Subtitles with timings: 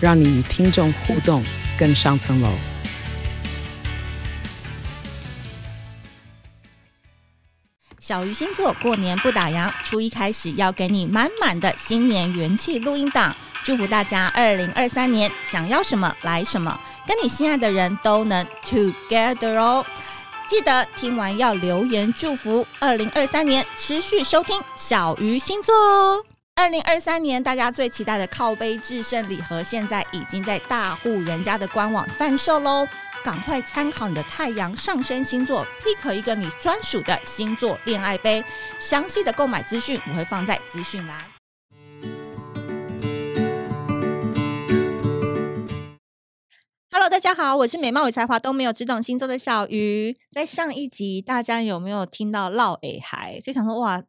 [0.00, 1.44] 让你与听众互动
[1.78, 2.50] 更上层楼。
[8.00, 19.84] 小鱼星座过年不打烊，初一开始要给你满满的新年元气录音档，祝福大家二零二三年想要什么来什么，跟你心爱的人都能 together 哦。
[20.46, 22.66] 记得听完要留言祝福。
[22.78, 25.74] 二零二三年持续收听小鱼星座。
[26.58, 32.84] 二零二三年大家最期待的靠杯制胜礼盒，现在已经在大户人家的官网贩售喽！
[33.22, 38.44] 赶快参考你的太阳上升星座，pick 一个你专属的星座恋爱杯。
[38.80, 41.16] 详细的购买资讯我会放在资讯栏。
[46.90, 50.16] Hello，大家好，我是美貌与才华都没有，只懂星座的小鱼。
[50.32, 53.38] 在上一集，大家有没有听到唠哎嗨？
[53.40, 54.02] 就想说哇，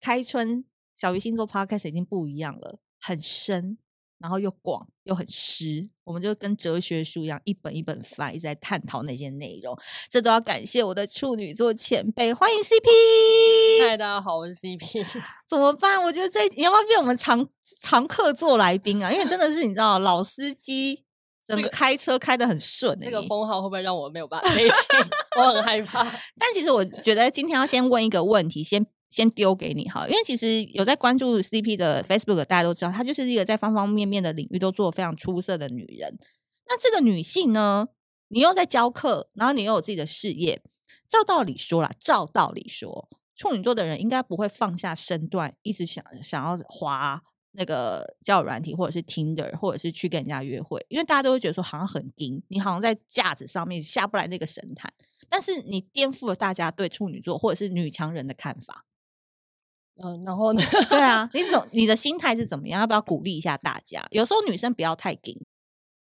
[0.00, 0.64] 开春
[1.02, 3.76] 小鱼星座 Podcast 已经不一样了，很深，
[4.20, 5.88] 然后又广又很湿。
[6.04, 9.76] 我们就跟哲学书一样，一本一本翻，一直在探讨那些内容。
[10.08, 13.84] 这都要感谢我的处女座前辈，欢迎 CP。
[13.84, 15.04] 嗨，大家好，我是 CP。
[15.48, 16.00] 怎么办？
[16.04, 17.48] 我觉得这你要不要变我们常
[17.80, 19.10] 常客座来宾啊？
[19.10, 21.02] 因为真的是你知道老司机。
[21.44, 24.48] 整个开车开得很顺，欸，这个封号会不会让我没有办法？
[25.36, 26.04] 我很害怕。
[26.38, 36.18] 但其实我觉得今天要先问一个问题，先先丢给你哈，因为其实有在关注 CP 的 Facebook，大家都知道，她就是一个在方方面面的领域都做得非常出色的女人。
[36.66, 37.86] 那这个女性呢，
[38.28, 40.60] 你又在教课，然后你又有自己的事业，
[41.08, 47.22] 照道理说啦，照道理说，处女座的人应该不会放下身段，一直想想要滑。
[47.54, 54.90] 那个交友软体，或者是 Tinder，或者是去跟人家约会，因为大家都会觉得说好像很硬，你好像在架子上面下不来那个神坛，
[55.28, 58.86] 但是你颠覆了大家对处女座或者是女强人的看法。
[60.02, 60.62] 嗯，然后呢？
[60.88, 62.80] 对啊， 你怎你的心态是怎么样？
[62.80, 64.06] 要不要鼓励一下大家？
[64.10, 65.40] 有时候女生不要太硬。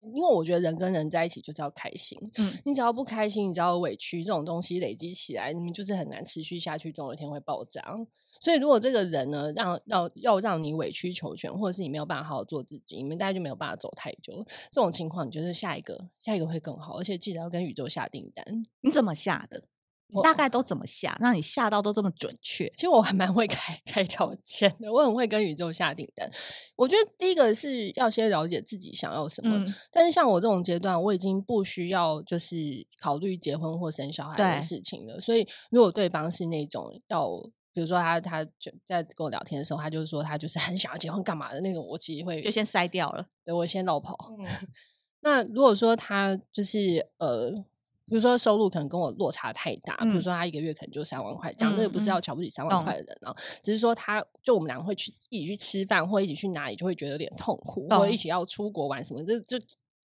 [0.01, 7.81] 因为我觉得人跟人在一起就是要开心，嗯，你只要不开心，你只要委屈，这种东西累积起来，你们就是很难持续下去，总有一天会爆炸。
[8.39, 14.41] 所以，如果这个人呢，让要要让你委曲求全，或者是你没有办法好好做自己，你们大家就没有办法走太久。
[14.71, 18.45] 这种情况，你就是下一个，下一个会更好，而且记得要跟宇宙下订单。
[18.79, 19.63] 你怎么下的？
[20.11, 21.15] 你大概都怎么下？
[21.21, 22.67] 让你下到都这么准确？
[22.75, 26.29] 其实我还蛮会开开条件的，我很会跟宇宙下订单。
[26.75, 29.55] 我觉得第一个是要先了解自己想要什么。
[29.57, 32.55] 嗯、但是像我这种阶段，我已经不需要就是
[32.99, 35.21] 考虑结婚或生小孩的事情了。
[35.21, 37.29] 所以如果对方是那种要，
[37.71, 44.17] 比如说他他就在跟我聊天的时候，他就是说他就是很想要结婚干嘛的那种，我其实会就先筛掉了，对我先落跑。
[44.39, 44.45] 嗯、
[45.21, 47.53] 那如果说他就是呃。
[48.09, 59.59] 比如说收入可能跟我落差太大，嗯、比如说他一个月可能就三万块，讲这个不是要瞧不起三万块的人啊，嗯、只是说他就我们两个会去一起去吃饭或一起去哪里，就会觉得有点痛苦，嗯、或一起要出国玩什么，这这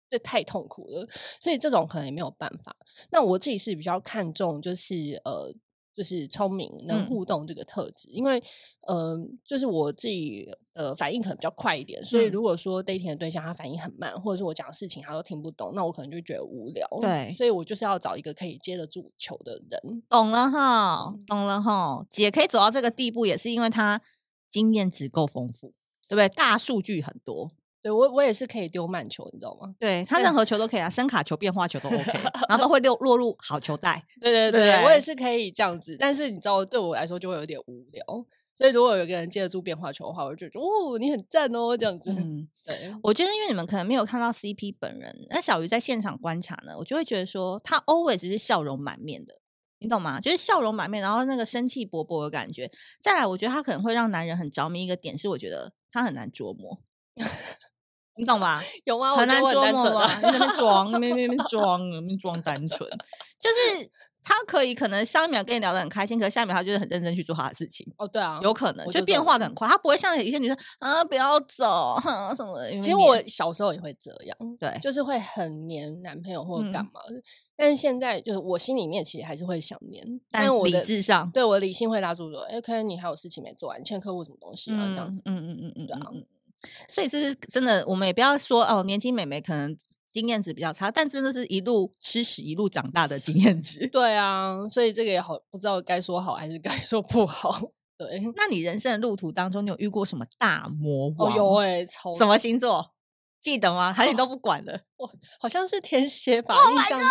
[0.10, 1.08] 这太痛苦了，
[1.40, 2.76] 所以这种可能也没有办法。
[3.12, 5.54] 那我自己是比较看重就是呃。
[5.94, 8.42] 就是聪明能互动这个特质，嗯、因为
[8.88, 16.88] 嗯、呃，就是我自己呃反应可能比较快一点，所以如果说 dating 的对象他反应很慢，或者是我讲的事情他都听不懂，那我可能就觉得无聊。
[17.02, 20.04] 对，所以我就是要找一个可以接得住球的人。
[20.08, 24.02] 懂了哈，懂了哈，姐可以走到这个地步，也是因为她
[24.50, 25.74] 经验值够丰富，
[26.08, 26.30] 对不对？
[26.30, 27.52] 大数据很多。
[27.82, 29.74] 对，我我也是可以丢慢球，你知道吗？
[29.80, 32.12] 对，他任何 球都可以啊，声卡球、变化球都 OK，
[32.50, 34.06] 然后都会落落入好球带。
[34.20, 38.04] 对对对，对我也是可以这样子，但是你知道，对我来说就会有点无聊。
[38.54, 42.12] 所以如果有一个人接得住变化球的话，我就觉得哦，你很赞哦，这样子。
[42.12, 42.94] 嗯，对。
[43.02, 49.36] 我觉得因为你们可能没有看到 CP 本人，那小鱼在现场观察呢，我就会觉得说他 always 是笑容满面的，
[49.80, 50.20] 你懂吗？
[50.20, 52.70] 就是笑容满面，然后那个生气勃勃的感觉。
[53.02, 56.82] 再来，我觉得他可能会让男人很着迷一个点是，我觉得他很难捉摸。
[58.20, 58.62] 你懂吧？
[58.84, 59.16] 有吗？
[59.16, 60.14] 很难捉摸吗？
[60.18, 62.78] 你在那边装，那边那边 装，那边装单纯，
[63.40, 63.90] 就是
[64.22, 67.88] 他可以可能上一秒跟你聊得很开心，可是下一秒他就是很认真去做他的事情。
[67.98, 71.98] 哦，对啊，有可能就变化的很快，他不会像有一些女生啊，不要走
[72.36, 72.72] 什么的。
[72.82, 77.22] 其实我小时候也会这样，对，就是会很黏男朋友或者干嘛的。
[77.56, 84.78] 但是现在就是我心里面其实还是会想黏，但我理智上对我理性会拉住说，哎，可能你还有事情没做完，欠客户什么东西啊？
[84.90, 86.12] 这样子，嗯嗯嗯嗯，对啊。
[86.88, 87.84] 所以是不是真的？
[87.88, 89.78] 我们也不要说哦，年轻美眉可能
[90.12, 93.88] 经验值比较差，但真的是一路吃屎一路长大的经验值。
[93.90, 97.60] 对啊，所以这个也好，不知道该说好还是该 说不好。
[97.98, 101.32] 对，那你人生的路途当中，你有遇过什么大魔王？
[101.32, 102.94] 哦，有哎、欸，超什么星座？
[103.42, 103.94] 记得吗？
[103.94, 104.74] 还是你都不管了？
[104.98, 105.10] 哦，
[105.40, 107.08] 好像是天蝎吧？Oh、印象中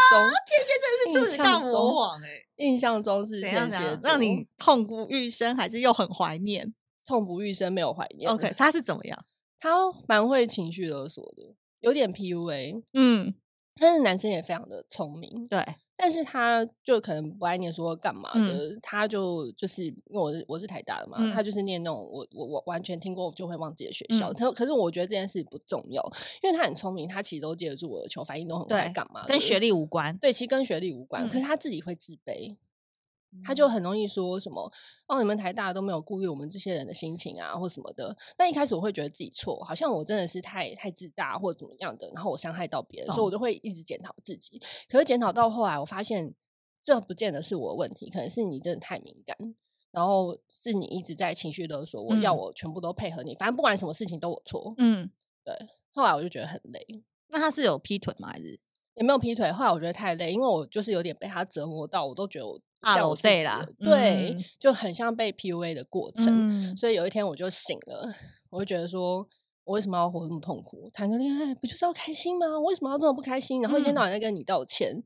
[0.47, 2.47] 天蝎真的是就是大魔王哎、欸！
[2.57, 6.75] 印象中是天蝎，让你痛不欲生，还是又很怀念？
[7.07, 8.31] 痛不欲生，没有怀念。
[8.31, 9.25] OK，他是怎么样？
[9.59, 9.75] 他
[10.07, 12.83] 蛮会情绪勒索的，有点 PUA。
[12.93, 13.35] 嗯，
[13.75, 15.47] 但是男生也非常的聪明。
[15.47, 15.65] 对。
[16.01, 24.33] 但是他就可能不爱念书干嘛的，嗯、他就就是因为我是我是台大的嘛，嗯、他就是念那种我我我完全听过就会忘记的学校。
[24.33, 26.01] 他、嗯、可是我觉得这件事不重要，
[26.41, 29.27] 因为他很聪明，他其实都接得住我的球，反应都很快，干嘛？
[29.27, 30.17] 跟学历无关。
[30.19, 32.57] 对，其实跟学历无关，嗯、可是他自己会自卑。
[33.45, 34.71] 他就很容易说什么
[35.07, 38.17] 哦，你们台大都没有顾虑我们这些人的心情啊，或什么的。
[38.37, 44.61] 但一开始我会觉得自己错，好像我真的是太太自大或者怎么样的，然后我伤害到别人，哦、所以我就会一直检讨自己。
[44.89, 46.35] 可是检讨到后来，我发现
[46.83, 49.37] 这不见得是我的问题，可能是你真的太敏感，
[49.91, 54.75] 然后是你一直在情绪勒索我，嗯、要我全部都配合你，反正不管什么事情都我错。
[54.79, 55.11] 嗯，
[55.45, 55.55] 对。
[55.91, 57.05] 后来我就觉得很累。
[57.29, 58.31] 那他是有劈腿吗？
[58.31, 58.59] 还是
[58.95, 59.53] 也没有劈腿？
[59.53, 62.59] 后来我觉得太累，因为我就是有点被他折磨到，我都觉得我。
[62.81, 66.27] 啊，我对啦，对，就很像被 PUA 的过程。
[66.29, 68.15] 嗯、所以有一天我就醒了，
[68.51, 69.27] 我就觉得说，
[69.65, 70.89] 我为什么要活这么痛苦？
[70.93, 72.47] 谈个恋爱不就是要开心吗？
[72.59, 73.61] 我为什么要这么不开心？
[73.61, 75.05] 然后一天到晚在跟你道歉，嗯、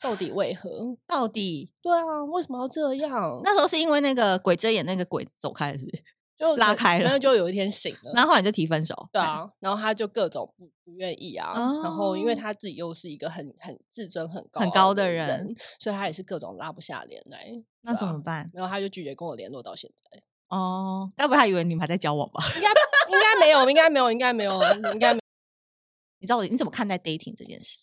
[0.00, 0.96] 到底为何？
[1.06, 1.70] 到底？
[1.80, 3.40] 对啊，为什么要这样？
[3.44, 6.02] 那时候是因为那个鬼遮眼，那个鬼走开，是不是？
[6.38, 8.94] 就拉开了，然后就有一天醒了， 然后后来就提分手。
[9.12, 17.50] 对啊，然后他就各种不不愿意啊，哦、然后因为他自己又是一个很很自尊很高很高的人，所以他也是各种拉不下脸来。
[17.80, 18.48] 那怎么办？
[18.54, 20.22] 然后他就拒绝跟我联络到现在。
[20.48, 22.42] 哦，该不会他以为你们还在交往吧？
[22.56, 24.52] 应该应该没有，应该没有，应该没有，
[24.92, 25.22] 应该没有。
[26.20, 27.78] 你知道我你怎么看待 dating 这件事？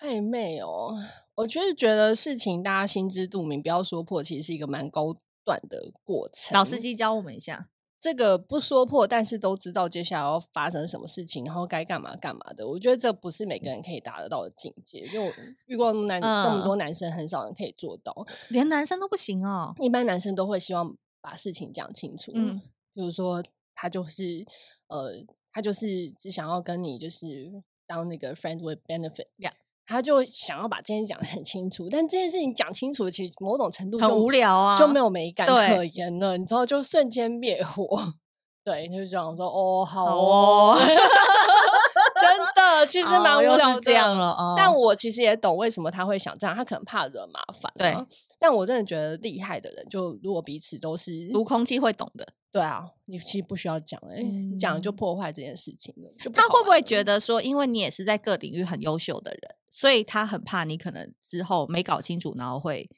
[0.00, 0.98] 暧昧哦，
[1.36, 5.14] 我就是觉得事情大家心知肚明，不要说破，其实是一个蛮高
[5.44, 6.52] 段的过程。
[6.52, 7.68] 老司机教我们一下。
[8.02, 12.68] 这个不说破，但是都知道接下来要发生什么事情，然后该干嘛干嘛的。
[12.68, 15.32] 我觉得这不是每个人可以达得到的境界，因为我
[15.66, 18.12] 遇过男这么多男生，很少人可以做到，
[18.48, 19.72] 连男生都不行哦。
[19.78, 22.60] 一般男生都会希望把事情讲清楚，嗯，
[22.92, 23.40] 比如说
[23.72, 24.44] 他就是
[24.88, 25.12] 呃，
[25.52, 29.54] 他就是只想要跟你就是当那个 friend with benefit，呀。
[29.86, 37.86] 他就想要把这件事讲得很清楚，但这件事情讲清楚，其实某种程度就很无聊啊，就没有美感可言了，你知道，就瞬间灭火。
[38.64, 43.80] 对，就是这样说哦，好哦， 真的，其实蛮无聊的。
[43.80, 47.72] 这样了，哦、但我其实也懂为什么他会想这样，他可能怕惹麻烦。
[47.76, 47.92] 对，
[48.38, 52.24] 但我真的觉得厉害的人，就如果彼此都是读空气会懂的。
[52.52, 54.22] 对啊，你其实不需要讲哎、
[54.60, 56.08] 讲就破坏这件事情了。
[56.22, 62.88] 就他会不会觉得说，因为你也是在各领域很优秀的人，所以他很怕你可能之后没搞清楚，然后会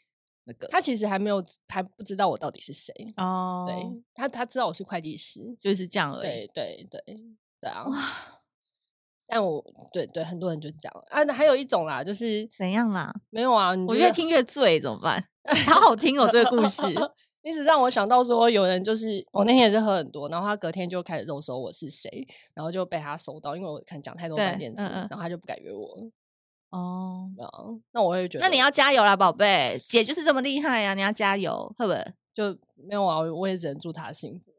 [0.44, 0.66] 那个。
[0.66, 3.64] 他其实还没有还不知道我到底是谁哦。
[3.68, 6.22] 对，他他知道我是会计师，就是这样而已。
[6.22, 7.00] 对对对
[7.60, 7.84] 对啊！
[9.26, 11.24] 但我对对很多人就这样啊。
[11.32, 13.14] 还有一种啦，就是怎样啦？
[13.30, 15.24] 没有啊，我越听越醉，怎么办？
[15.66, 16.82] 好好听哦，这个故事。
[17.44, 26.10] 一直让我想到说，有人就是我那天也是喝很多，然后他隔天就开始肉搜我是谁，然后就被他搜到，因为我可能讲太多关键词，然后他就不敢约我。
[26.76, 27.30] 哦，
[27.92, 32.14] 那我也觉得，那你要加油啦，宝贝，姐就是这么厉害呀、啊，你要加油，会不会？
[32.34, 34.52] 就没有啊，我也只能祝他幸福，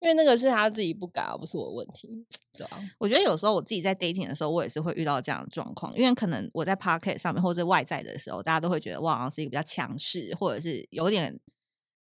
[0.00, 2.80] 因为那个是她自己不敢，而不是我的问题，对啊。
[2.98, 11.38] 我觉得有时候我自己在 dating 的时候，我也是会遇到这样的状况，因为可能我在 Podcast 上面或者外在的时候，大家都会觉得我好像是一个比较强势，或者是有点。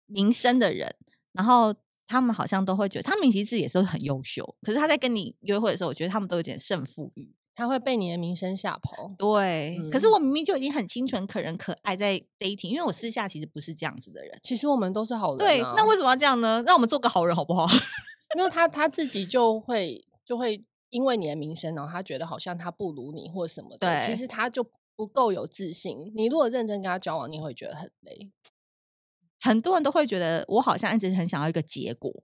[0.09, 0.95] 名声的人，
[1.33, 1.75] 然后
[2.07, 4.55] 他们好像都会觉得，他们其实自己也是很优秀。
[4.61, 9.09] 可是他在跟你约会的时候，我觉得他们都有点胜负欲，他会被你的名声吓跑。
[9.17, 14.39] 对，嗯、可是我明明就已经很清纯、可人、可爱，在 dating，因为我私下其实不是这样子的人。
[14.43, 16.63] 其实我们都是好人、啊，对，那为什么要这样呢？
[16.67, 17.65] 让我们做个好人好不好？
[18.37, 23.77] 因为他他自己就会就会因为你的名声，然后他觉得好像他不如你或什么的。
[23.79, 24.63] 对，其实他就
[24.95, 26.11] 不够有自信。
[26.13, 28.29] 你如果认真跟他交往，你会觉得很累。
[29.39, 32.23] 很多人都会觉得我好像一直很想要一个结果，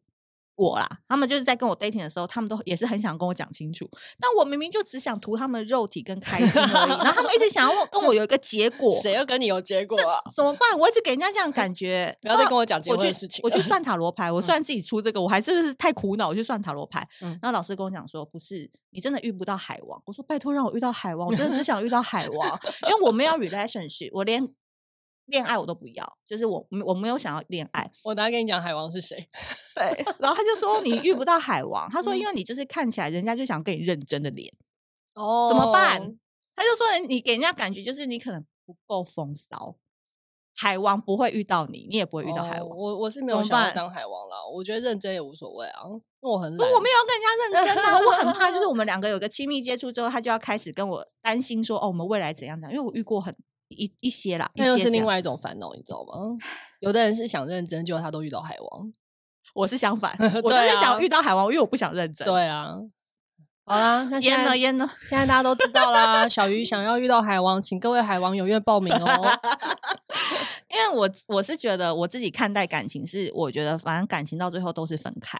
[0.55, 3.89] 我啦，他们就是在跟我 dating 的时候，他们都也是很想跟我讲清楚。
[4.19, 8.99] 但我明明就只想图他们肉体跟开心而已，然后他们一直想要跟我有一个结果。
[9.01, 10.21] 谁要跟你有结果啊？
[10.35, 10.77] 怎么办？
[10.77, 13.49] 我一直给人家这样感觉， 不要再跟我讲结婚的事情我。
[13.49, 16.29] 我去算塔罗牌，我算自己出这个，嗯、我还真的是太苦恼。
[16.29, 20.01] 我去算塔罗牌，嗯、然后老师跟我讲说，不是你真的遇不到海王。
[20.05, 24.47] 我说拜托让我遇到海王，我真的只想遇到海王，因为我们要 relationship，我连。
[25.25, 27.89] 恋爱我都不要，就是我我没有想要恋爱。
[28.03, 29.17] 我等下跟你讲海王是谁。
[29.75, 34.53] 对，然后他就说你遇不到海王，他说因为你就是看起来人家就想跟你认真的脸，
[35.15, 35.99] 哦，怎么办？
[36.55, 39.75] 他就说你给人家感觉就是你可能不够风骚。
[40.55, 42.69] 海王不会遇到你，你也不会遇到海王。
[42.69, 45.81] 哦、我我是没有想要当海王了，我觉得认真也无所谓啊。
[46.19, 52.71] 我很我没有要跟人家认真啊，我很怕就是我们两个有个亲密接触之后，他就要开始跟我担心说哦，我们未来怎样怎样。
[52.71, 53.35] 因为我遇过很
[53.73, 56.37] 一一些啦，那又是另外一种烦恼，你知道吗？
[56.79, 58.93] 有的人是想认真，结果他都遇到海王。
[59.53, 62.27] 我是相反， 我就是想遇到海王，因为我不想认真。
[62.27, 62.75] 对啊。
[63.65, 66.27] 好啦，那淹了淹了，现在大家都知道啦。
[66.27, 69.39] 小鱼想要遇到海王，请各位海王踊跃报名哦。
[70.69, 75.37] 因为我我是觉得我自己看待感情是，我觉得反正感情到最后都是分开，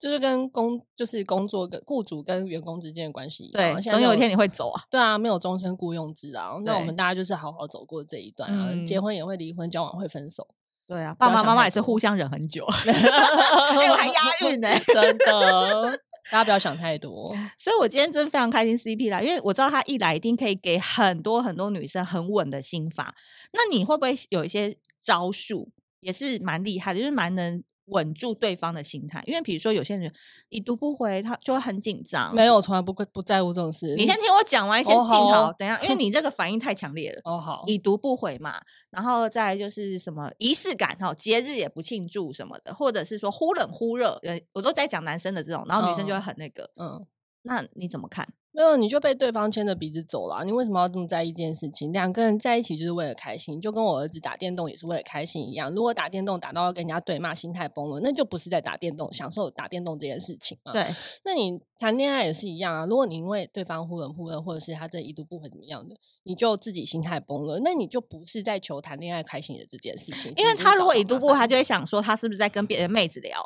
[0.00, 3.74] 就是跟工就是工作跟雇主跟员工之间的关系一样。
[3.74, 4.82] 对，总有一天你会走啊。
[4.90, 6.52] 对啊，没有终身雇佣制啊。
[6.64, 8.72] 那我们大家就是好好走过这一段啊。
[8.86, 10.48] 结婚也会离婚，交往会分手。
[10.86, 12.64] 对啊，爸爸妈妈也是互相忍很久。
[12.88, 16.00] 哎我，还押韵呢， 真的。
[16.30, 23.14] 大家不要想太多， 所以我今天真的非常开心 CP 啦，因为我知道他一来一定可以给很多很多女生很稳的心法。
[23.52, 27.62] 那你会不会有一些招数也是蛮厉害的，就是蛮能。
[27.90, 30.12] 稳住对方的心态，因为比如说有些人
[30.48, 32.34] 已读不回，他就会很紧张。
[32.34, 33.94] 没有，从来不会不在乎这种事。
[33.96, 37.20] 你先听我讲完，先静好，等一下，因为你这个反应太强烈了。
[37.24, 47.04] 哦好，已读不回嘛，然后再就是什么仪式感哈，节日也不庆祝什么的，或者是说忽冷忽热，呃，我都在讲男生的这种，然后女生就会很那个，嗯，
[47.42, 48.28] 那你怎么看？
[48.52, 50.44] 没有，你就被对方牵着鼻子走了。
[50.44, 51.92] 你为什么要这么在意这件事情？
[51.92, 55.72] 两个人在一起就是为了开心，就跟我儿子打电动也是为了开心一样。
[55.72, 60.72] 如果打电动打到要跟人家对骂，心态崩了，那就不是在打电动，享受打电动这件事情嘛。
[60.72, 60.84] 对，
[61.24, 62.84] 那你谈恋爱也是一样啊。
[62.86, 65.94] 如果你因为对方忽冷忽热，或者是他这一度不会怎么样的，
[66.24, 70.32] 你就自己心态崩了，那你就不是在求谈恋爱开心的这件事情。
[70.36, 73.40] 因为他如果一度不回，他就会想说他是不是在跟别的妹子聊？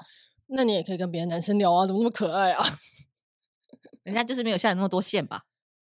[0.47, 2.65] 那你也可以跟别的男生聊啊，怎么那么可爱啊？
[4.05, 5.41] 人家就是没有下你那么多线吧。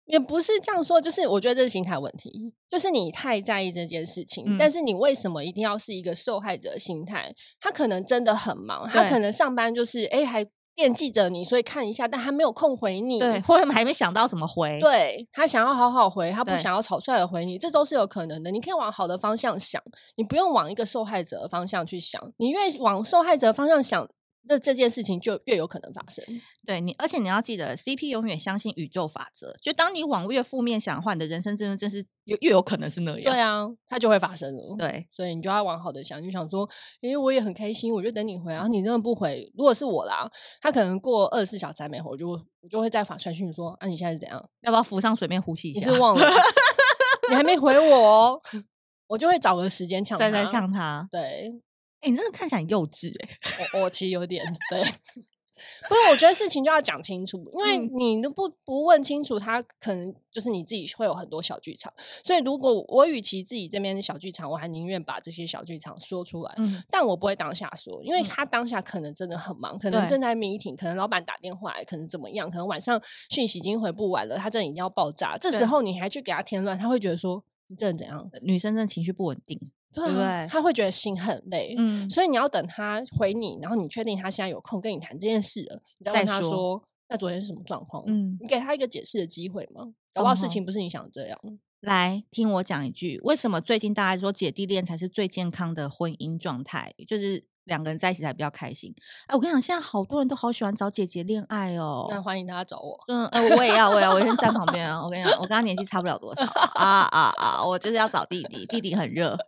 [0.06, 7.36] 也不是这样说，就是我觉得这是心态问题，就是你太在意这件事情，嗯、但是你为什么一定要是一个受害者心态？
[7.60, 10.48] 他可能真的很忙，他可能上班就是哎还
[10.78, 18.50] 惦记着你，所以看一下，但他没有空回你，对，或者还没想到怎么回，对，他想要好好回，他不想要草率的回你，这都是有可能的。
[18.50, 19.84] 你可以往好的方向想，
[20.16, 24.10] 你不用往一个受害者的方向去想，你越往受害者方向想。
[24.48, 26.24] 那这件事情就越有可能发生。
[26.66, 29.56] 对你，而且你要记得，CP 永远相信宇宙法则。
[29.62, 33.34] 就当你往越负面想的话，你的人生真的真是越越有可能是那样。
[33.34, 34.76] 对啊，它就会发生了。
[34.78, 36.68] 对，所以你就要往好的想，就想说，
[37.02, 38.68] 因为我也很开心，我就等你回啊。
[38.68, 40.30] 你真的不回，如果是我啦，
[40.62, 44.44] 他可能过二十四小时还没回，我就我就会再发传讯说，啊，你现在是怎样？
[44.62, 45.88] 要不要浮上水面呼吸一下？
[45.90, 46.26] 你是忘了？
[47.30, 48.42] 你还没回我哦，
[49.08, 51.08] 我就会找个时间呛他，再再呛他。
[51.12, 51.62] 对。
[52.02, 53.68] 欸、你真的看起来很幼稚哎、欸！
[53.80, 54.82] 我我其实有点对，
[55.90, 61.92] 不是，我觉得事情就要讲清楚，因为你都不不问清楚，他可能就是你自己会有很多小剧场。
[62.24, 73.02] 所以如果我与其自己这边的小剧场，我还宁愿把这些小剧场说出来，嗯、但我不会当下说，因为他当下可能真的很忙，可能正在 meeting，可能老板打电话来，可能怎么样，可能晚上
[73.32, 78.30] 讯息已经回不完了，他真的一定要爆炸，这时候你还去给他添乱，他会觉得说你这人怎样？
[78.44, 79.60] 女生真的情绪不稳定。
[80.06, 80.48] 对不对？
[80.50, 89.94] 他会觉得心很累，嗯，所以你要等他回你，然后你确定他现在有空跟你谈这件事了，你再问他说：“那昨天是什么状况？”嗯，你给他一个解释的机会吗？
[90.14, 91.40] 搞不好事情不是你想这样。
[91.82, 96.94] 来听我讲一句，为什么最近大家说姐弟恋才是最健康的婚姻状态？
[97.08, 97.46] 就是。
[97.68, 98.94] 两个人在一起才比较开心。
[99.28, 102.08] 哎，我跟你讲，现在好多人都好喜欢找姐姐恋爱哦。
[102.10, 103.00] 那欢迎大家找我。
[103.08, 105.02] 嗯，呃，我也要，我也要，我先站旁边啊。
[105.04, 106.44] 我跟你讲，我跟他年纪差不了多少
[106.74, 107.64] 啊啊啊！
[107.64, 109.38] 我就是要找弟弟，弟弟很热。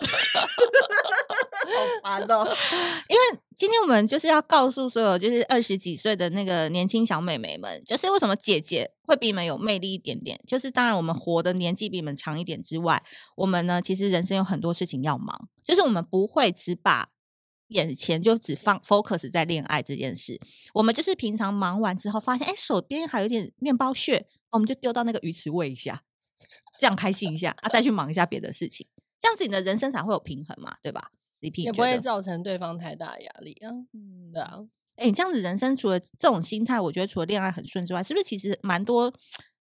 [1.69, 2.45] 好烦哦。
[3.09, 10.39] 因为今天我们就是要告诉所有就是二十几岁的那个年轻小美眉们，就是为什么姐姐会比你们有魅力一点点。
[10.47, 13.03] 就是当然我们活的年纪比你们长一点之外，
[13.35, 17.09] 我们呢其实人生有很多事情要忙，就是我们不会只把。
[17.69, 20.39] 眼前就只放 focus 在恋爱这件事，
[20.73, 26.03] 我们就是平常忙完之后发现，哎，手边还有点面包屑，我们就丢到那个鱼池喂一下，
[26.79, 28.87] 这样开心一下啊，再去忙一下别的事情，
[29.19, 31.11] 这样子你的人生才会有平衡嘛，对吧
[31.41, 34.57] ？CP 也不会造成对方太大压力啊，嗯，对啊，
[34.95, 39.13] 哎，你这样子人生除了这种心态，我觉得除了恋爱很顺之外，是不是其实蛮多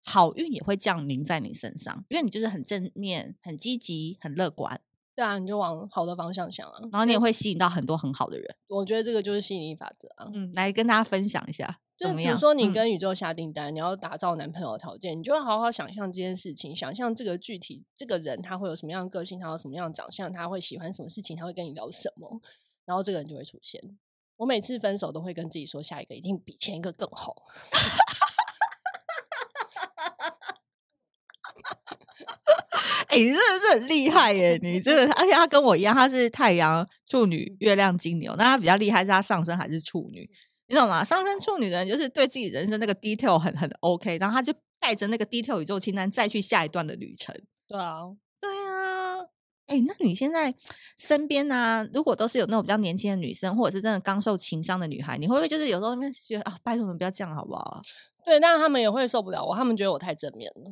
[0.04, 2.04] 好运也会降临在你身上？
[2.08, 4.80] 因为你就是很正面、很积极、很乐观。
[5.16, 8.56] 对啊，你就往好的方向想啊，然后你也会吸引到很多很好的人。
[8.68, 10.30] 我觉得这个就是吸引力法则啊。
[10.34, 11.80] 嗯，来跟大家分享一下。
[11.96, 22.38] 就比如说你跟宇宙下订单，嗯、你要打造男朋友的条件，你就要好好想象这件事情，想象这个具体这个人他会有什么样的个性，他有什么样的长相，他会喜欢什么事情，他会跟你聊什么，
[22.84, 23.80] 然后这个人就会出现。
[24.36, 27.34] 我每次分手都会跟自己说，下一个一定比前一个更好。
[33.16, 34.58] 哎、欸，你真的是很厉害耶！
[34.62, 40.28] 你真的，而且他跟我一样，他是太阳处女，月亮金牛，那他比较厉害是他上升还是处女，
[40.68, 41.02] 你懂吗？
[41.02, 47.34] 上升处女的人就是对自己人生那个 detail 很很 OK，然后他就带着那个 detail 宇宙清单再去下一段的旅程。
[47.66, 48.02] 对啊，
[48.38, 49.20] 对啊。
[49.66, 50.54] 哎、欸，那你现在
[50.98, 51.88] 身边呢、啊？
[51.94, 57.80] 如果都是有那种比较年轻的女生，或者是真的刚受情伤的女孩，你会不会就是有时候那边觉得啊，拜托你们不要这样好不好？
[58.24, 60.70] 对，但是他们也会受不了我，他们觉得我太正面了。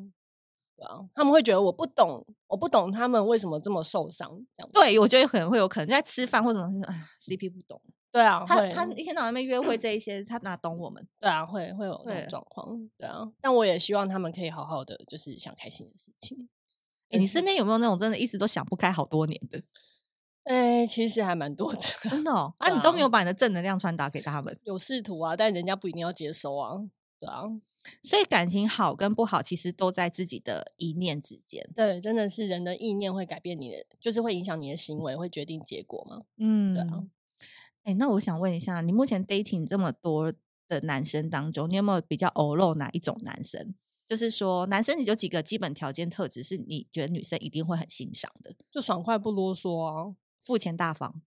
[0.76, 4.28] 对啊，他们会觉得我不懂，我不懂他们为什么这么受伤。
[4.57, 7.81] 这样对，我觉得可能会有可能在吃饭或者什么，哎呀，CP 不懂。
[8.11, 11.04] 对啊，他他一天到晚在约会这一些，他哪懂我们？
[11.21, 12.88] 对啊，会会有这种状况。
[12.97, 16.49] 对啊，但我也希望他们可以好好的，就是想开心的事情。
[17.11, 19.62] 欸、你身边有没有那种真的一直都想不开好多年的？
[20.45, 22.31] 哎、欸，其实还蛮多的，真的。
[22.31, 22.52] 哦。
[22.59, 24.57] 啊，啊你都没有把你的正能量传达给他们？
[24.64, 26.76] 有试图啊，但人家不一定要接收啊。
[27.19, 27.45] 对啊。
[28.03, 31.69] 所以感情好跟不好，其实都在自己的一念之间。
[31.75, 36.21] 对，真的是人的意念会改变你的，就是会影响你的行为，会决定结果嘛。
[36.38, 37.05] 嗯，对啊。
[37.83, 40.33] 哎、欸，那我想问一下，你目前 dating 这么多
[40.69, 43.75] 的男生当中，你有没有比较偶漏哪一种男生？
[44.09, 48.55] 就是说，男生你有几个基本条件特质是你觉得女生一定会很欣赏的？
[48.71, 51.23] 就爽快不啰嗦啊，付钱大方。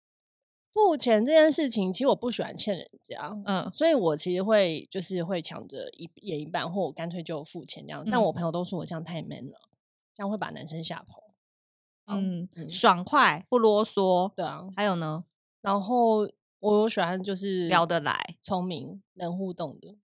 [0.77, 8.03] 付钱这件事情，其实我不喜欢欠人家，嗯，所以我其实会就是会抢着一演一半，或我干脆就付钱这样。
[8.05, 9.59] 嗯、但我朋友都说我这样太 man 了，
[10.13, 11.23] 这样会把男生吓跑。
[12.05, 14.69] 嗯，嗯爽快不啰嗦，对啊。
[14.75, 15.25] 还有呢？
[15.61, 16.29] 然后
[16.59, 19.97] 我喜欢就是聊得来、聪明、能互动的。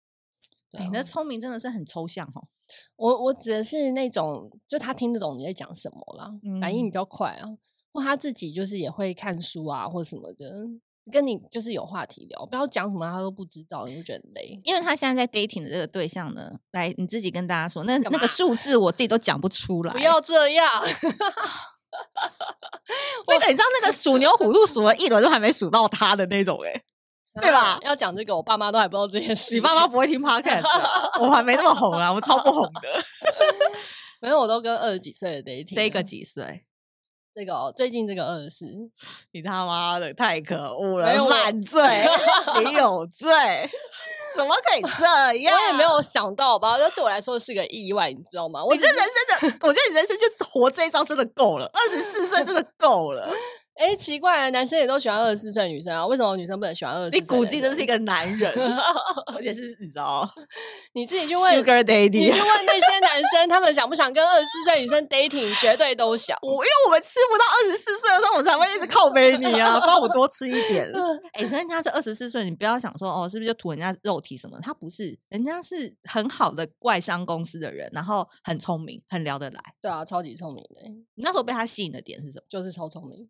[0.72, 2.48] 哎、啊欸，那聪明真的是很抽象哦。
[2.96, 7.58] 我我指的是那种，就他听得懂你在讲什么啦，嗯、反应比较快啊。
[7.94, 10.52] 或他自己就是也会看书啊，或什么的，
[11.12, 14.58] 跟你就是有话题聊，不要讲什么他都不知道，你就觉得累。
[14.64, 19.94] 因为他现在在 dating 的这个对象呢，来你自己跟大家说，那那个数字我自己都讲不出来。
[19.94, 20.82] 不要这样，
[23.28, 26.84] 我你知道那个数牛虎兔数了一轮都还没数到他的那种哎、欸，
[27.42, 27.78] 对吧？
[27.84, 29.54] 要讲这个，我爸妈都还不知道这件事。
[29.54, 30.64] 你爸妈不会听 podcast，
[31.22, 32.90] 我还没那么红啊，我超不红的。
[34.20, 36.66] 反正我都跟二十几岁的 dating，这个几岁？
[37.36, 38.66] 这个哦，最近这个二十四，
[39.34, 41.26] 你他妈的太可恶了！
[41.28, 41.82] 满罪，
[42.64, 43.28] 你有罪，
[44.36, 45.04] 怎么可以这
[45.42, 45.58] 样？
[45.58, 48.64] 我也没有想到吧，这对我来说是个意外，你知道吗？
[48.64, 48.96] 我你这人
[49.40, 53.28] 生的，我觉得你人生就活这一招真的够了，二十四岁真的够了。
[53.76, 57.20] 哎、欸，奇怪，男生也都喜欢二十四岁女生啊，为什么女生不能喜欢二十四岁？
[57.20, 58.52] 你估计真是一个男人，
[59.36, 60.30] 而且是你知道，
[60.94, 65.60] 你自己去问，Sugar Daddy，你去问那些男生，他们想不想跟二十四岁女生 dating？
[65.60, 66.38] 绝对都想。
[66.44, 70.88] 我因为我们吃不到二十四岁的时候，我才会一直靠背你啊，帮我多吃一点。
[71.34, 74.60] 哎、欸，人家这二十四岁，你不要想说哦，是不是就图人家肉体什么？
[74.62, 79.60] 他不是，人家是很好的外商公司的人，然后很聪明，很聊得来。
[79.82, 80.82] 对啊，超级聪明的。
[81.16, 82.46] 你那时候被他吸引的点是什么？
[82.48, 83.28] 就是超聪明。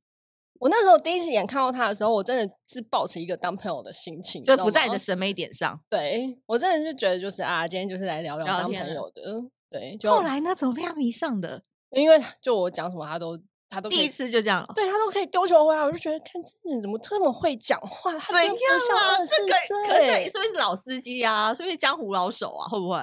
[0.63, 5.78] 我那时候第一次眼看到他的时候，我真的是抱持一个当朋友的心情，就不在你的审美点上。
[5.89, 9.21] 对，我真的是觉得就是啊，今天就是来聊聊当朋友的。
[9.69, 11.62] 对，就后来呢，怎么被他迷上的？
[11.89, 13.38] 因为就我讲什么，他都
[13.69, 19.17] 他都第一次就这样，对他都可以丢球回来，我就觉得看这人怎么这么会讲话，怎样啊？
[19.26, 19.54] 这个
[19.86, 21.54] 可能是不是老司机啊？
[21.54, 22.69] 是不是江湖老手啊？
[22.69, 22.97] 会不会？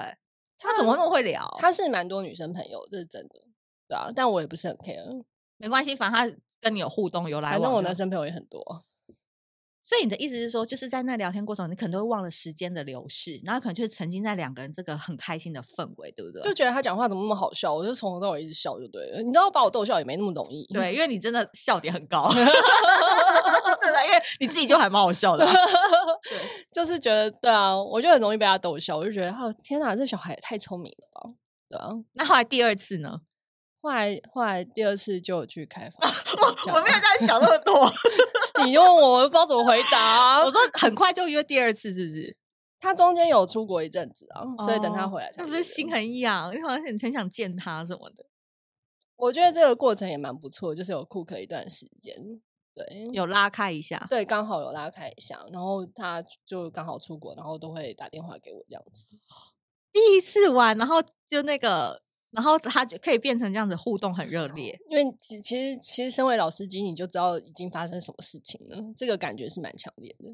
[0.57, 1.47] 他怎么那么会聊？
[1.59, 3.35] 他是蛮多女生朋友，这是真的。
[3.87, 5.23] 对啊，但我也不是很 care，
[5.57, 6.41] 没关系，反正他。
[6.61, 8.61] 跟你有互动有来往，反正我男生朋友也很多，
[9.83, 16.41] 所以你的意思是说，就是在那聊天过程，你可能都会忘了时间的流逝，然后可能就是沉浸在两个人这个很开心的氛围，对不对？
[16.43, 19.21] 就觉得他讲话怎么那么好笑，我就从头到尾一直笑就对了。
[19.21, 22.45] 你知道把我逗笑也没那么容易，对，因为你真的笑点很高， 对
[23.91, 24.05] 吧？
[24.05, 25.43] 因为你自己就还蛮好笑的，
[26.29, 26.39] 对，
[26.71, 31.33] 就是觉得对啊，我就很容易被他逗笑，我就觉得哦，天哪，这小孩也太聪明了吧？
[31.67, 33.21] 对啊，那后来第二次呢？
[33.83, 35.99] 后来，后来第二次就有去开房。
[36.67, 37.91] 我我没有跟你讲那么多，
[38.65, 40.43] 你问我，我不知道怎么回答。
[40.43, 42.37] 我说很快就约第二次，是不是？
[42.79, 45.43] 他中间有出国一阵子啊，所以等他回来才。
[45.43, 46.53] 是不是心很痒？
[46.55, 48.25] 你好像很很想见他什么的。
[49.15, 52.15] 我觉得这个过程也蛮不错，就是有 cook 一段时间，
[52.73, 59.05] 对，有拉开一下，对，刚好有拉开一下，然后他就刚好出国，然后都会打电话给我这样子。
[59.91, 62.01] 第一次玩，然后就那个。
[62.31, 70.29] 然后他就可以变成这样子互动很热烈，因为其其实其实身为老司机，你就知道已经发生什么事情了，这个感觉是蛮强烈的。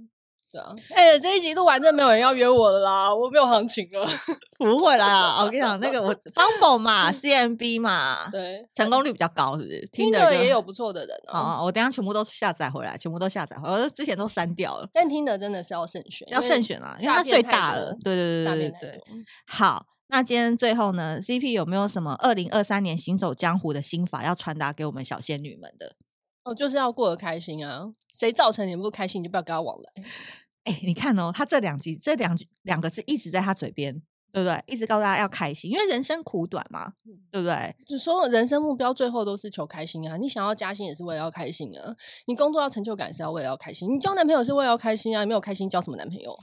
[0.49, 4.07] 对啊，哎、欸，这一集录完，真的没有人要约我了啦，我没有行情了。
[4.57, 9.85] 不会啦，我跟你讲，那个我 Bumble 嘛，CMB 嘛，对，成功率比较高，是不是？
[9.91, 11.59] 听的也有不错的人哦。
[11.59, 14.87] 哦，我等下全部都下载回来，全部都下载回来，我之前都删掉了。
[14.93, 17.93] 但听的真的是要慎选，要慎选啦，因为它最大了。
[18.01, 19.01] 对对对对对对。
[19.45, 25.95] 好，那今天最后呢，CP 有没有什么二零二三年行走江湖的心法要传达给我们小仙女们的？
[26.43, 27.93] 哦，就是要过得开心啊！
[28.13, 30.03] 谁造成你不开心，你就不要跟他往来。
[30.63, 34.63] 哎、欸，你看哦，他这两集这两句两个字一直在他嘴边，对不对？
[34.65, 36.93] 一直告诉大家要开心，因为人生苦短嘛，
[37.29, 37.75] 对不对？
[37.85, 40.15] 就说人生目标最后都是求开心啊！
[40.15, 41.93] 你想要加薪也是为了要开心啊！
[42.27, 45.25] 你工作要成就感是要为了要开心，你交男朋友是为了要开心啊！
[45.25, 46.37] 你没有开心交什么男朋友？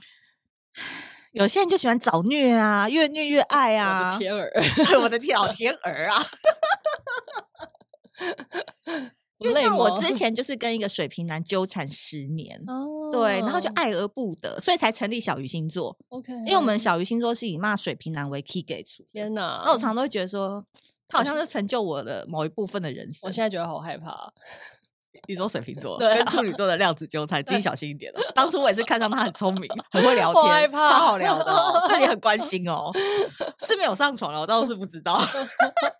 [1.35, 4.13] 有些人就喜欢找虐啊，越虐越爱啊！
[4.13, 4.51] 我的天儿，
[5.01, 6.25] 我的天老天儿啊！
[9.37, 15.95] 就像我之前就是跟一个水瓶男纠缠十年，哦、对，然后就爱而不得，所以才成立小鱼星座。
[16.07, 19.05] OK，因为我们小鱼星座是以骂水瓶男为 key 给出。
[19.11, 19.61] 天哪！
[19.65, 20.65] 那我常常都会觉得说，
[21.07, 23.19] 他好像是成就我的某一部分的人生。
[23.23, 24.33] 我现在觉得好害怕。
[25.27, 28.19] 你说水瓶座对、啊、跟处女座的量子纠缠， 自己小心一点了。
[28.33, 32.91] 当初我也是看上他很聪明，很会聊天，超好聊的、哦，对你很关心哦。
[33.65, 35.19] 是没有上床了，我倒是不知道。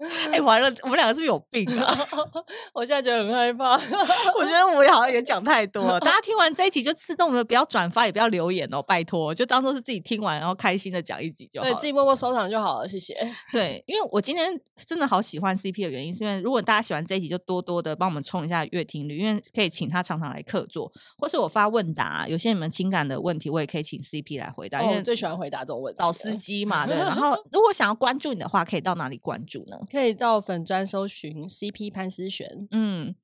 [0.00, 1.94] 哎、欸， 完了，我们两个是不是有病啊？
[2.72, 3.72] 我现在觉得很害怕。
[4.34, 6.00] 我觉得我好像也讲太多了。
[6.00, 11.72] 大家听完这一集就自动的不要转发，也不要留言哦，拜托，就当做是自己听完然后开心的讲一集就好了。
[11.74, 13.14] 对，自己默默收藏就好了，谢谢。
[13.52, 24.82] 对，因为我今天真的好喜欢 CP 的原因，是因为如果大家喜欢这一集，就多多的帮我们冲一下月听率，因为可以请他常常来客座，或是我发问答，有些你们情感的问题，我也可以请 CP 来回答。
[24.82, 26.96] 因为、哦、最喜欢回答这种问题，老司机嘛，对。
[26.96, 29.76] 然后如果想要关注你的话，可以到哪里关注呢？
[29.90, 33.14] 可以到粉专搜寻 CP 潘思璇，嗯，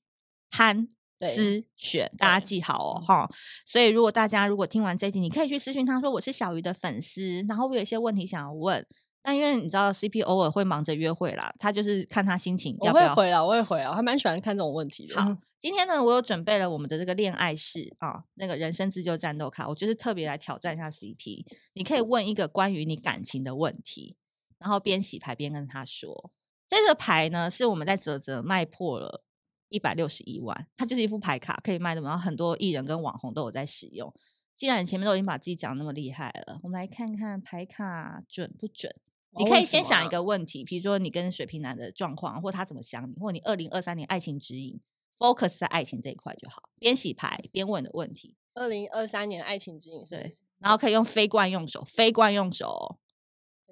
[0.51, 0.89] 潘
[1.21, 3.31] 思璇，大家记好哦，哈。
[3.65, 8.85] 所以如果大家如果听完这集，你可以去私讯他说我是小鱼的粉丝，然后我有一些问题想要问，
[9.23, 13.05] 但因为你知道 CP 偶尔会忙着约会啦，他就是看他心情要不要。
[13.05, 15.23] 我会回啊，我会回啊，我还蛮喜欢看这种问题的。
[15.23, 24.17] 好，今天呢，我有准备了我们的这个恋爱室啊，那个人生自救战斗卡，我就是特别来挑战一下 CP，你可以问一个关于你感情的问题，
[24.59, 26.33] 然后边洗牌边跟他说。
[26.69, 29.25] 这个牌呢，是我们在啧啧卖破了
[29.69, 32.01] 一百六十一万，它就是一副牌卡，可以卖的。
[32.01, 34.13] 然后很多艺人跟网红都有在使用。
[34.57, 38.95] 既然你前面都已经把自己讲那么厉害了，我们来看看牌卡准不准。
[39.39, 44.81] 你可以先想一个问题，比如说你跟水瓶男的状况，或他怎么想你，或你二零二三年爱情指引
[45.19, 46.71] ，focus 在爱情这一块就好。
[46.79, 48.35] 边洗牌边问的问题。
[48.55, 52.99] 二零二三年爱情指引是，对，然后可以用非惯用手，非惯用手，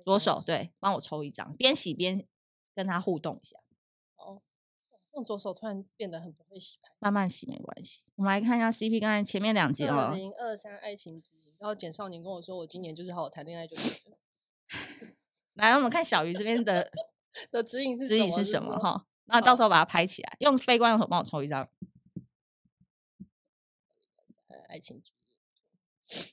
[0.04, 2.26] 左手对，帮我抽一张，边洗边。
[2.74, 3.56] 跟他互动一下，
[4.16, 4.42] 哦，
[5.14, 8.02] 用左手突然变得很不会洗牌，慢慢洗没关系。
[8.16, 14.18] 我们来看一下 CP 刚才前面两集二零二三爱情指引，然后简少年跟我说，我今年就是好好谈恋爱就可以了。
[15.54, 16.90] 来，我们看小鱼这边的
[17.52, 19.06] 的指引是指引是什么哈？
[19.26, 21.68] 那到时候把它拍起来，用飞光用手帮我抽一张。
[24.68, 25.12] 爱情指
[26.16, 26.32] 引，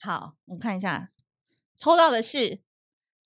[0.00, 1.12] 好，我们看一下，
[1.76, 2.60] 抽到的是。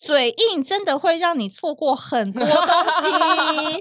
[0.04, 3.80] 嘴硬真的会让你错过很多东西。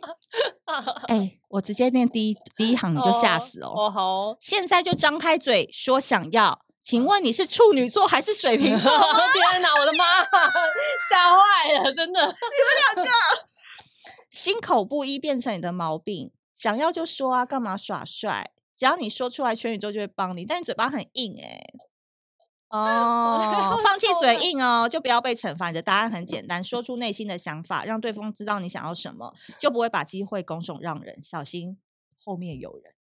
[1.10, 3.74] 哎、欸，我直接念第一第一行你就吓死哦。
[3.76, 8.92] 哦好，现在就张开嘴说想要，请问你是处女座还是水瓶座？
[9.34, 10.22] 天哪，我的妈，
[11.10, 12.22] 吓坏了，真的。
[12.22, 12.36] 你们
[12.96, 13.12] 两个
[14.30, 18.52] 心口不一变成你的毛病，想要就说啊，干嘛耍帅？
[18.78, 20.46] 只要你说出来，全宇宙就会帮你。
[20.46, 21.74] 但你嘴巴很硬哎、欸。
[22.78, 25.68] 哦，放弃嘴硬哦，就不要被惩罚。
[25.68, 31.22] 你的答案很简单，说出内心的想法，让对方知道你想要什么，就不会把机会拱手让人。
[31.24, 31.78] 小心
[32.24, 32.94] 后面有人。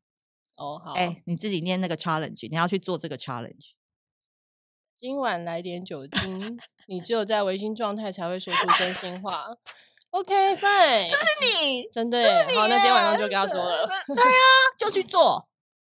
[0.57, 0.93] 哦，好。
[0.93, 3.71] 哎、欸，你自己念那个 challenge，你要去做这个 challenge。
[4.93, 9.45] 今晚来点酒精，你只有在微醺状态才会说出真心话。
[10.11, 11.89] OK，fine， 是不是你？
[11.91, 12.21] 真的？
[12.53, 13.87] 好，那今天晚上就跟他说了。
[14.13, 14.35] 对、啊，
[14.77, 15.47] 就去做。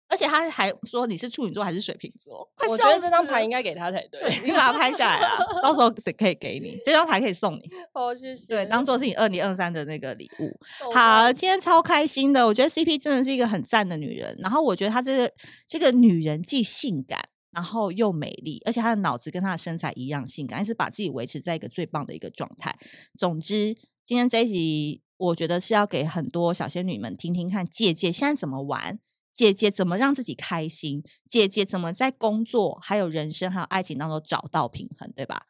[0.09, 2.49] 而且他还说你是处女座还是水瓶座？
[2.69, 7.69] 我觉得这张牌应该给他才对，你把它拍下来啊，到时候可以给你这张牌，可以送你。
[7.93, 8.55] 哦，谢谢。
[8.55, 10.57] 对，当做是你二零二三的那个礼物。
[10.95, 14.35] 好，今天超开心的，我觉得 CP 真的是一个很赞的女人。
[14.39, 15.33] 然后我觉得她这个
[15.67, 22.73] 这个女人既性感，然后又美丽，而且她的脑子跟她的身材一样性感，还是把自己维持在一个最棒的一个状态。
[23.19, 28.99] 总之，今天这一集我觉得是要给很多小仙女们听听看，借鉴现在怎么玩。
[29.37, 31.03] 姐姐怎么让自己开心？
[31.29, 35.43] 姐姐怎么在工作、还有人生、还有爱情当中找到平衡，对吧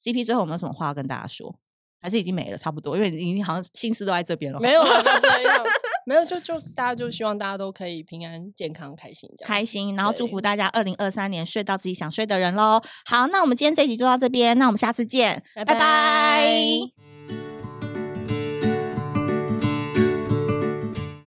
[0.00, 1.58] ？CP 最后有没有什么话要跟大家说？
[2.02, 2.56] 还是已经没了？
[2.56, 4.60] 差不多，因为你好像心思都在这边了。
[4.60, 5.64] 没有了，就这样。
[6.06, 9.94] 没有，就就大家就希望大家都可以平安、健康、开心，开心。
[9.96, 12.80] 然后祝福大家二零二三年睡到自己想睡的人喽。
[13.04, 15.74] 好，那我们今天这一集就到这边，那我们下次见，拜拜。
[15.74, 16.99] 拜拜。